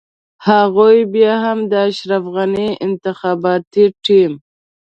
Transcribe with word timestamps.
هغوی 0.47 0.97
بيا 1.13 1.33
هم 1.43 1.59
د 1.71 1.73
اشرف 1.89 2.23
غني 2.35 2.69
انتخاباتي 2.85 3.85
ټيم. 4.05 4.33